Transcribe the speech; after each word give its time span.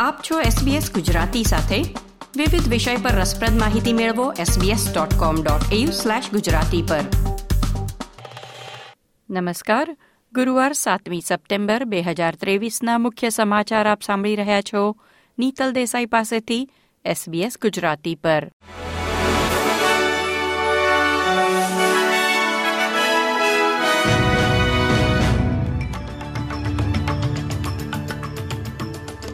આપ 0.00 0.22
છો 0.30 0.40
SBS 0.40 0.92
ગુજરાતી 0.92 1.44
સાથે. 1.44 1.76
વિવિધ 2.36 2.68
વિષય 2.68 2.96
પર 2.96 3.10
રસપ્રદ 3.10 3.58
માહિતી 3.58 3.92
મેળવો 3.92 4.32
sbs.com.au 4.32 5.86
ગુજરાતી 6.30 6.82
પર. 6.82 7.00
નમસ્કાર. 9.30 9.96
ગુરુવાર 10.32 10.72
સાતમી 10.72 11.20
સપ્ટેમ્બર 11.20 11.84
બે 11.84 12.00
હજાર 12.00 12.34
ત્રેવીસના 12.34 12.98
મુખ્ય 12.98 13.30
સમાચાર 13.30 13.88
આપ 13.88 14.02
સાંભળી 14.02 14.36
રહ્યા 14.36 14.60
છો. 14.60 14.96
નીતલ 15.38 15.72
દેસાઈ 15.72 16.06
પાસેથી 16.06 16.70
SBS 17.06 17.52
ગુજરાતી 17.62 18.14
પર. 18.14 18.50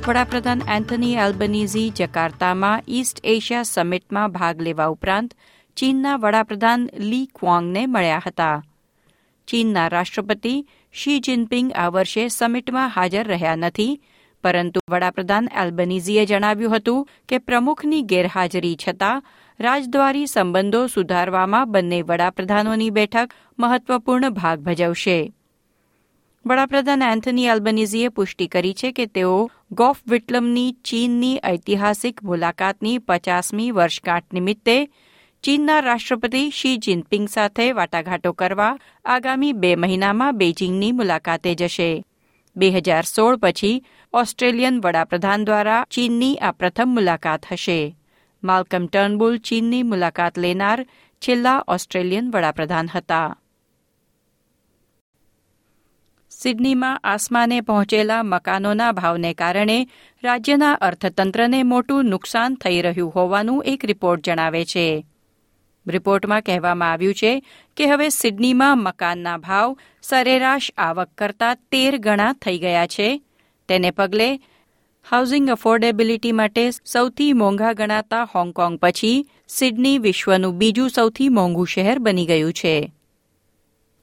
વડાપ્રધાન 0.07 0.61
એન્થની 0.73 1.17
એલ્બનીઝી 1.19 1.89
જકાર્તામાં 1.91 2.83
ઈસ્ટ 2.89 3.17
એશિયા 3.25 3.65
સમિટમાં 3.65 4.33
ભાગ 4.33 4.61
લેવા 4.67 4.87
ઉપરાંત 4.89 5.31
ચીનના 5.77 6.19
વડાપ્રધાન 6.25 6.85
લી 7.01 7.27
ક્વોંગને 7.39 7.83
મળ્યા 7.87 8.21
હતા. 8.27 8.63
ચીનના 9.49 9.89
રાષ્ટ્રપતિ 9.89 10.53
શી 10.95 11.17
જિનપિંગ 11.21 11.73
આ 11.75 11.89
વર્ષે 11.91 12.29
સમિટમાં 12.29 12.93
હાજર 12.97 13.27
રહ્યા 13.27 13.57
નથી, 13.57 13.99
પરંતુ 14.45 14.81
વડાપ્રધાન 14.91 15.49
એલ્બનીઝીએ 15.63 16.27
જણાવ્યું 16.27 16.77
હતું 16.77 17.07
કે 17.29 17.39
પ્રમુખની 17.39 18.03
ગેરહાજરી 18.13 18.77
છતાં 18.77 19.25
રાજદ્વારી 19.61 20.27
સંબંધો 20.27 20.85
સુધારવામાં 20.87 21.73
બંને 21.73 22.01
વડાપ્રધાનોની 22.03 22.95
બેઠક 23.01 23.35
મહત્વપૂર્ણ 23.59 24.31
ભાગ 24.31 24.59
ભજવશે. 24.61 25.19
વડાપ્રધાન 26.47 27.03
એન્થની 27.03 27.47
એલ્બનીઝીએ 27.47 28.09
પુષ્ટિ 28.09 28.47
કરી 28.47 28.75
છે 28.75 28.93
કે 28.93 29.07
તેઓ 29.07 29.51
ગોફ 29.73 29.97
વિટલમની 30.09 30.73
ચીનની 30.73 31.39
ઐતિહાસિક 31.39 32.25
મુલાકાતની 32.25 32.99
પચાસમી 32.99 33.71
વર્ષગાંઠ 33.71 34.33
નિમિત્તે 34.33 34.89
ચીનના 35.43 35.81
રાષ્ટ્રપતિ 35.81 36.51
શી 36.51 36.77
જિનપિંગ 36.77 37.29
સાથે 37.29 37.73
વાટાઘાટો 37.73 38.33
કરવા 38.33 38.79
આગામી 39.05 39.53
બે 39.53 39.77
મહિનામાં 39.77 40.37
બેઇજિંગની 40.37 40.93
મુલાકાતે 40.93 41.55
જશે. 41.55 42.05
બે 42.57 42.71
હજાર 42.71 43.05
સોળ 43.05 43.37
પછી 43.37 43.85
ઓસ્ટ્રેલિયન 44.13 44.81
વડાપ્રધાન 44.81 45.45
દ્વારા 45.45 45.87
ચીનની 45.91 46.37
આ 46.37 46.53
પ્રથમ 46.53 46.89
મુલાકાત 46.89 47.45
હશે. 47.53 47.97
માલ્કમ 48.45 48.87
ટર્નબુલ 48.87 49.39
ચીનની 49.39 49.83
મુલાકાત 49.83 50.39
લેનાર 50.39 50.87
છેલ્લા 51.23 51.65
ઓસ્ટ્રેલિયન 51.69 52.31
વડાપ્રધાન 52.31 52.89
હતા. 52.95 53.39
સિડનીમાં 56.43 56.99
આસમાને 56.99 57.61
પહોંચેલા 57.61 58.23
મકાનોના 58.23 58.93
ભાવને 58.93 59.35
કારણે 59.35 59.89
રાજ્યના 60.25 60.73
અર્થતંત્રને 60.73 61.63
મોટું 61.63 62.05
નુકસાન 62.05 62.55
થઈ 62.55 62.83
રહ્યું 62.83 63.13
હોવાનું 63.17 63.65
એક 63.65 63.85
રિપોર્ટ 63.85 64.25
જણાવે 64.25 64.65
છે. 64.65 65.07
રિપોર્ટમાં 65.87 66.41
કહેવામાં 66.41 66.93
આવ્યું 66.93 67.15
છે 67.15 67.43
કે 67.77 67.87
હવે 67.87 68.09
સિડનીમાં 68.09 68.79
મકાનના 68.79 69.37
ભાવ 69.37 69.77
સરેરાશ 70.03 70.71
આવક 70.79 71.09
કરતાં 71.19 71.57
તેર 71.57 71.99
ગણા 71.99 72.33
થઈ 72.33 72.59
ગયા 72.59 72.87
છે. 72.87 73.23
તેને 73.69 73.91
પગલે 73.91 74.41
હાઉસિંગ 75.11 75.51
અફોર્ડેબિલિટી 75.51 76.33
માટે 76.33 76.71
સૌથી 76.85 77.33
મોંઘા 77.33 77.73
ગણાતા 77.73 78.29
હોંગકોંગ 78.35 78.79
પછી 78.83 79.29
સિડની 79.49 79.99
વિશ્વનું 79.99 80.59
બીજું 80.59 80.91
સૌથી 80.91 81.29
મોંઘું 81.29 81.67
શહેર 81.67 81.99
બની 81.99 82.27
ગયું 82.27 82.53
છે. 82.53 82.93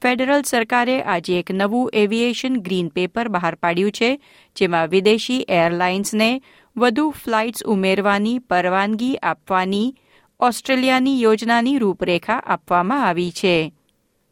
ફેડરલ 0.03 0.41
સરકારે 0.41 1.02
આજે 1.02 1.40
એક 1.40 1.52
નવું 1.52 1.91
એવિએશન 1.94 2.58
ગ્રીન 2.58 2.88
પેપર 2.88 3.28
બહાર 3.28 3.56
પાડ્યું 3.56 3.91
છે, 3.91 4.19
જેમાં 4.56 4.88
વિદેશી 4.88 5.46
એરલાઇન્સને 5.50 6.41
વધુ 6.78 7.09
ફ્લાઇટ્સ 7.09 7.64
ઉમેરવાની 7.66 8.40
પરવાનગી 8.40 9.16
આપવાની, 9.16 9.96
ઓસ્ટ્રેલિયાની 10.40 11.22
યોજનાની 11.22 11.78
રૂપરેખા 11.78 12.34
આપવામાં 12.34 13.08
આવી 13.08 13.31
છે. 13.31 13.74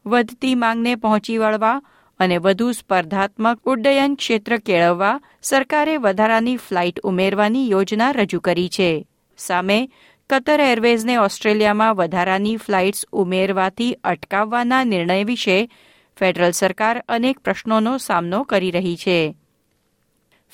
વધતી 0.06 0.56
માંગને 0.56 0.96
પહોંચી 0.96 1.38
વળવા 1.38 1.82
અને 2.20 2.38
વધુ 2.38 2.72
સ્પર્ધાત્મક 2.72 3.62
ઉડ્ડયન 3.64 4.16
ક્ષેત્ર 4.16 4.58
કેળવવા 4.58 5.22
સરકારે 5.42 5.98
વધારાની 5.98 6.58
ફ્લાઇટ 6.58 7.00
ઉમેરવાની 7.00 7.70
યોજના 7.70 8.12
રજૂ 8.12 8.40
કરી 8.40 8.70
છે. 8.70 9.06
સામે 9.38 9.90
કતર 10.32 10.60
એરવેઝને 10.60 11.18
ઓસ્ટ્રેલિયામાં 11.18 11.96
વધારાની 11.96 12.58
ફ્લાઇટ્સ 12.58 13.06
ઉમેરવાથી 13.12 13.94
અટકાવવાના 13.94 14.84
નિર્ણય 14.84 15.24
વિશે 15.24 15.70
ફેડરલ 16.20 16.52
સરકાર 16.52 17.04
અનેક 17.10 17.40
પ્રશ્નોનો 17.40 17.98
સામનો 17.98 18.44
કરી 18.44 18.72
રહી 18.72 18.96
છે. 18.96 19.36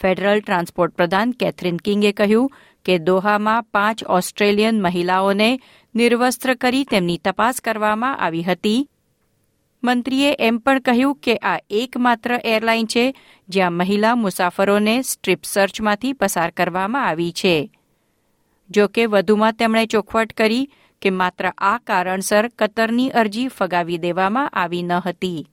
ફેડરલ 0.01 0.39
ટ્રાન્સપોર્ટ 0.39 0.93
પ્રધાન 0.93 1.31
કેથરીન 1.31 1.77
કિંગે 1.77 2.11
કહ્યું 2.11 2.51
કે 2.85 2.97
દોહામાં 2.97 3.63
પાંચ 3.63 4.03
ઓસ્ટ્રેલિયન 4.03 4.81
મહિલાઓને 4.81 5.59
નિર્વસ્ત્ર 5.95 6.53
કરી 6.53 6.83
તેમની 6.83 7.17
તપાસ 7.17 7.61
કરવામાં 7.61 8.19
આવી 8.19 8.43
હતી. 8.43 8.89
મંત્રીએ 9.83 10.35
એમ 10.39 10.57
પણ 10.57 10.79
કહ્યું 10.79 11.15
કે 11.15 11.35
આ 11.35 11.59
એકમાત્ર 11.69 12.41
એરલાઇન 12.45 12.85
છે 12.85 13.17
જ્યાં 13.49 13.73
મહિલા 13.73 14.15
મુસાફરોને 14.15 15.01
સ્ટ્રીપ 15.01 15.39
સર્ચમાંથી 15.43 16.13
પસાર 16.13 16.49
કરવામાં 16.49 17.07
આવી 17.07 17.31
છે. 17.31 17.71
જો 18.69 18.87
કે 18.87 19.05
વધુમાં 19.05 19.53
તેમણે 19.53 19.85
ચોખવટ 19.85 20.33
કરી 20.33 20.69
કે 21.01 21.09
માત્ર 21.11 21.51
આ 21.57 21.77
કારણસર 21.77 22.47
કતરની 22.59 23.09
અરજી 23.11 23.47
ફગાવી 23.47 23.97
દેવામાં 23.97 24.49
આવી 24.53 24.83
ન 24.83 24.93
હતી. 24.99 25.47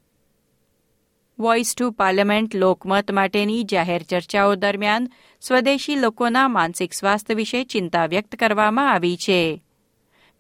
વોઇસ 1.38 1.74
ટુ 1.74 1.90
પાર્લામેન્ટ 1.90 2.54
લોકમત 2.54 3.10
માટેની 3.10 3.64
જાહેર 3.64 4.02
ચર્ચાઓ 4.02 4.54
દરમિયાન 4.54 5.10
સ્વદેશી 5.40 5.96
લોકોના 5.96 6.48
માનસિક 6.48 6.92
સ્વાસ્થ્ય 6.92 7.34
વિશે 7.34 7.64
ચિંતા 7.64 8.06
વ્યક્ત 8.06 8.36
કરવામાં 8.36 8.92
આવી 8.92 9.16
છે. 9.16 9.62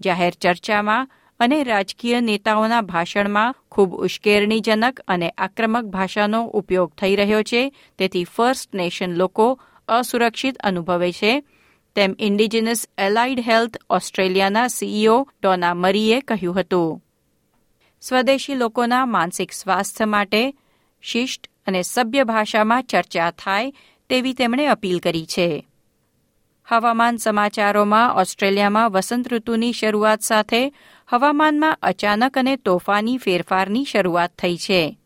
જાહેર 0.00 0.34
ચર્ચામાં 0.34 1.10
અને 1.40 1.62
રાજકીય 1.62 2.20
નેતાઓના 2.20 2.80
ભાષણમાં 2.80 3.54
ખૂબ 3.70 3.94
ઉશ્કેરણીજનક 3.94 5.00
અને 5.08 5.28
આક્રમક 5.38 5.84
ભાષાનો 5.84 6.40
ઉપયોગ 6.44 6.94
થઈ 6.94 7.16
રહ્યો 7.16 7.42
છે, 7.42 7.72
તેથી 7.98 8.24
ફર્સ્ટ 8.24 8.74
નેશન 8.74 9.10
લોકો 9.10 9.60
અસુરક્ષિત 9.88 10.56
અનુભવે 10.56 11.12
છે 11.12 11.32
તેમ 11.96 12.16
ઇન્ડિજિનસ 12.18 12.88
એલાઇડ 12.98 13.40
હેલ્થ 13.40 13.76
ઓસ્ટ્રેલિયાના 13.90 14.68
સીઈઓ 14.68 15.28
ડોના 15.42 15.74
મરીએ 15.74 16.20
કહ્યું 16.20 16.60
હતું. 16.60 17.04
સ્વદેશી 18.00 18.54
લોકોના 18.54 19.06
માનસિક 19.06 19.52
સ્વાસ્થ્ય 19.52 20.04
માટે 20.04 20.54
શિષ્ટ 21.02 21.50
અને 21.66 21.82
સભ્ય 21.82 22.24
ભાષામાં 22.24 22.82
ચર્ચા 22.82 23.30
થાય 23.30 23.72
તેવી 24.08 24.32
તેમણે 24.32 24.66
અપીલ 24.66 24.98
કરી 24.98 25.26
છે. 25.26 25.66
હવામાન 26.68 27.16
સમાચારોમાં 27.16 28.16
ઓસ્ટ્રેલિયામાં 28.16 28.90
વસંત 28.90 29.32
ઋતુની 29.32 29.72
શરૂઆત 29.72 30.20
સાથે 30.20 30.72
હવામાનમાં 31.08 31.78
અચાનક 31.82 32.38
અને 32.38 32.56
તોફાની 32.56 33.18
ફેરફારની 33.18 33.84
શરૂઆત 33.84 34.32
થઈ 34.32 34.56
છે. 34.56 34.98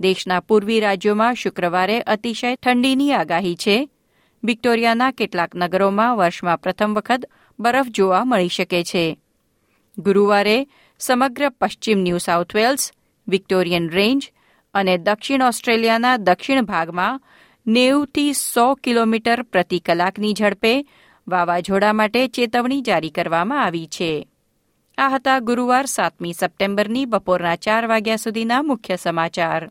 દેશના 0.00 0.40
પૂર્વી 0.40 0.80
રાજ્યોમાં 0.80 1.34
શુક્રવારે 1.34 2.00
અતિશય 2.00 2.56
ઠંડીની 2.56 3.12
આગાહી 3.12 3.56
છે. 3.56 3.88
વિક્ટોરિયાના 4.44 5.10
કેટલાક 5.10 5.56
નગરોમાં 5.56 6.16
વર્ષમાં 6.16 6.58
પ્રથમ 6.58 6.94
વખત 6.94 7.30
બરફ 7.60 7.86
જોવા 7.86 8.24
મળી 8.24 8.48
શકે 8.48 8.84
છે. 8.84 9.18
ગુરુવારે 9.98 10.66
સમગ્ર 10.98 11.48
પશ્ચિમ 11.48 11.98
New 11.98 12.18
South 12.18 12.54
Wales, 12.54 12.92
Victorian 13.28 13.90
range 13.90 14.32
અને 14.74 14.98
દક્ષિણ 14.98 15.42
ઓસ્ટ્રેલિયાના 15.42 16.16
દક્ષિણ 16.16 16.62
ભાગમાં 16.62 17.22
નેવુંથી 17.66 18.32
સો 18.32 18.74
કિલોમીટર 18.74 19.42
પ્રતિ 19.42 19.78
કલાકની 19.78 20.34
ઝડપે 20.34 20.84
વાવાઝોડા 21.28 21.92
માટે 21.92 22.28
ચેતવણી 22.28 22.80
જારી 22.80 23.10
કરવામાં 23.10 23.64
આવી 23.64 23.86
છે. 23.86 24.28
આ 24.98 25.08
હતા 25.08 25.38
ગુરુવાર 25.38 25.86
સાતમી 25.86 26.32
સપ્ટેમ્બરની 26.32 27.04
બપોરના 27.04 27.56
ચાર 27.56 27.86
વાગ્યા 27.86 28.16
સુધીના 28.16 28.62
મુખ્ય 28.62 28.96
સમાચાર. 28.96 29.70